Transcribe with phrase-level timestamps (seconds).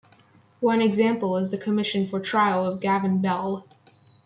[0.61, 3.67] One example is the commission for trial of Gavin Bell.